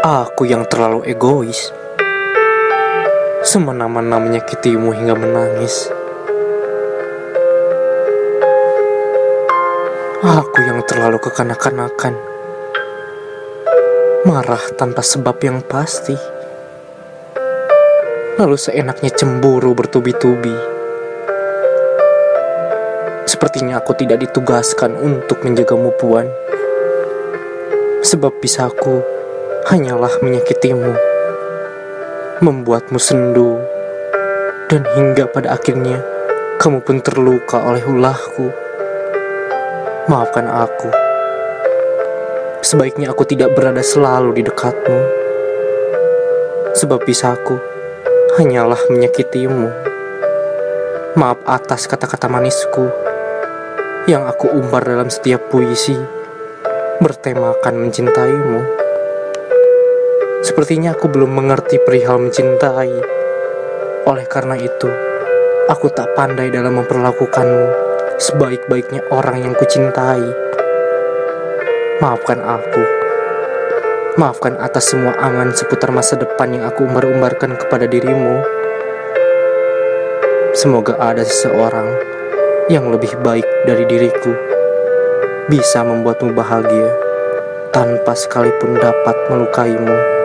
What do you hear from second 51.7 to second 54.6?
kata-kata manisku yang aku